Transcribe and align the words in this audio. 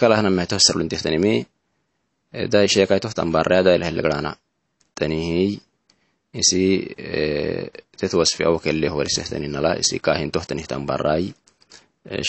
kalahna 0.00 0.30
mehtoh 0.30 0.58
sarlintihtanimi 0.66 1.34
dai 2.52 2.66
shekai 2.68 3.00
toh 3.02 3.12
tambarrea 3.12 3.62
dai 3.66 3.76
lahelegrana 3.82 4.32
tanihi 4.98 5.58
isi 6.40 6.64
tet 7.98 8.12
wasfi 8.20 8.42
awo 8.48 8.58
kelle 8.64 8.88
horisehtaninala 8.94 9.76
isi 9.82 9.96
kahin 10.06 10.30
toh 10.34 10.44
tanih 10.48 10.66
tambarai 10.72 11.24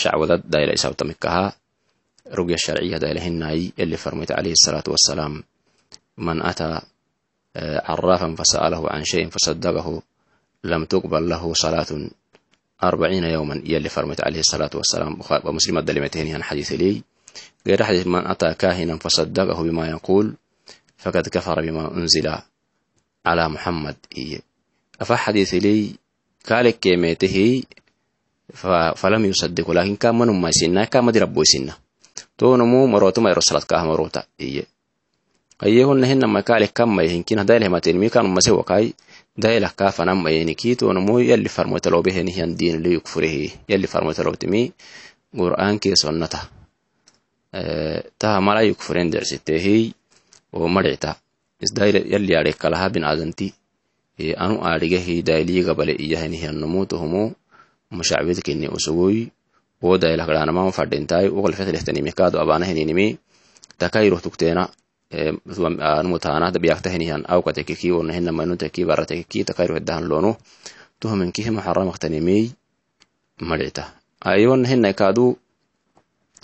shacwadad 0.00 0.42
daila 0.44 0.72
isabtamikaha 0.78 1.46
rugya 2.36 2.58
sharciya 2.64 2.98
daila 3.02 3.20
hinai 3.26 3.72
yalli 3.78 3.96
farmayta 3.96 4.34
alayhi 4.40 4.56
الsalatu 4.58 4.90
wassalam 4.94 5.42
man 6.26 6.40
ata 6.42 6.82
عرافا 7.94 8.34
فسأله 8.34 8.82
عن 8.90 9.04
شيء 9.06 9.30
فصدقه 9.30 10.02
لم 10.64 10.82
تقبل 10.84 11.28
له 11.30 11.42
صلاة 11.54 11.86
أربعين 12.82 13.24
يوما 13.24 13.62
يلي 13.62 13.88
فرمت 13.88 14.26
عليه 14.26 14.40
الصلاة 14.42 14.70
والسلام 14.74 15.12
ومسلم 15.44 15.78
الدلمتين 15.78 16.34
عن 16.34 16.42
حديث 16.42 16.72
لي 16.72 17.02
غير 17.67 17.83
حديث 17.83 18.07
من 18.07 18.27
أتى 18.27 18.53
كاهنا 18.53 18.97
فصدقه 18.97 19.63
بما 19.63 19.87
يقول 19.89 20.33
فقد 20.97 21.27
كفر 21.27 21.61
بما 21.61 21.97
أنزل 21.97 22.35
على 23.25 23.49
محمد. 23.49 23.95
إيه 24.17 24.39
أفحديث 25.01 25.53
لي 25.53 25.95
كالك 26.45 26.79
كيميته 26.79 27.63
فلم 28.95 29.25
يصدق 29.25 29.71
لكن 29.71 29.95
كان 29.95 30.15
من 30.15 30.41
ما 30.41 30.49
يسنا 30.49 30.85
كان 30.85 31.03
مدي 31.03 31.19
ربو 31.19 31.43
تون 32.37 32.61
مو 32.61 32.87
مروت 32.87 33.19
ما 33.19 33.29
يرسلت 33.29 33.63
كاه 33.63 33.83
مروتا. 33.83 34.23
إيه 34.39 34.65
أيهن 35.63 36.03
هن 36.03 36.25
ما 36.25 36.39
قال 36.39 36.65
كم 36.65 36.95
ما 36.95 37.03
يهنكين 37.03 37.39
هدايله 37.39 37.67
ما 37.67 37.79
تنمي 37.79 38.09
كان 38.09 38.25
ما 38.25 38.39
سوى 38.39 38.63
كاي. 38.63 38.93
دايلة 39.37 39.71
كاف 39.77 40.01
نم 40.01 40.23
ما 40.23 40.29
يهنكي 40.31 40.75
تونمو 40.75 41.19
يلي 41.19 41.49
فرموت 41.49 41.87
لو 41.87 42.01
به 42.01 42.21
هن 42.21 42.55
دين 42.55 42.81
ليكفره 42.81 43.49
يلي 43.69 43.87
فرموت 43.87 44.21
لو 44.21 44.33
تمي 44.33 44.71
قرآن 45.37 45.77
كي 45.77 45.95
سنته. 45.95 46.58
Taha 47.51 48.41
mala 48.41 48.61
yukfuren 48.61 49.09
dersitehi 49.09 49.93
o 50.53 50.67
marita 50.67 51.15
isdaile 51.61 52.05
yalli 52.05 52.35
adekalaha 52.35 52.89
bin 52.89 53.03
adanti 53.03 53.53
anu 54.37 54.61
adigehi 54.61 55.23
dailiga 55.23 55.73
bale 55.73 55.93
iyaheni 55.93 56.37
hiyannomu 56.37 56.85
tohumo 56.85 57.33
mushacbedkini 57.91 58.67
usugui 58.69 59.31
wo 59.81 59.97
fadintai 60.71 61.29
wogalfetlehtanimi 61.29 62.11
kaado 62.11 62.39
abanaheninimi 62.41 63.17
takairoh 63.77 64.21
tukteena 64.21 64.69
numutaanahda 66.03 66.59
biyaktahinihan 66.59 67.25
awkatekeki 67.27 67.91
wonahinamainuteki 67.91 68.85
baratekeki 68.85 69.43
takairoh 69.43 69.79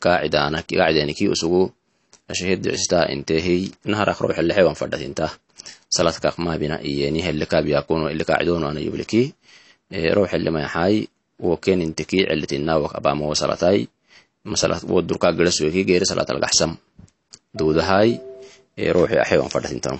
qaacidaniki 0.00 1.28
usugu 1.28 1.72
ashahidista 2.28 2.98
intehi 3.14 3.72
naharak 3.84 4.18
roxelehewan 4.20 4.74
fadhatinta 4.74 5.30
saladkaq 5.96 6.38
mabina 6.38 6.76
iyeni 6.82 7.20
hele 7.22 7.46
kabiyakuno 7.46 8.10
ile 8.10 8.24
qaacidonoana 8.24 8.80
yubliki 8.80 9.34
روح 9.94 10.34
اللي 10.34 10.50
ما 10.50 10.60
يحاي 10.62 11.08
وكان 11.38 11.80
انتكي 11.80 12.26
علة 12.26 12.46
الناوك 12.52 12.94
أبا 12.94 13.14
ما 13.14 13.26
وصلتاي 13.26 13.88
مثلا 14.44 14.80
ودركا 14.88 15.30
جلس 15.30 15.62
وكي 15.62 15.82
غير 15.82 16.04
صلاة 16.04 16.26
القحسم 16.30 16.74
دود 17.54 17.78
هاي 17.78 18.20
روحي 18.78 19.20
أحيوان 19.22 19.48
فردتين 19.48 19.80
تنو 19.80 19.98